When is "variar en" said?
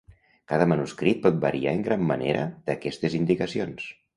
1.45-1.85